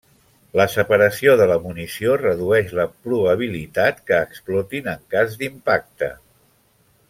[0.59, 6.15] La separació de la munició redueix la probabilitat que explotin en cas d'impacte.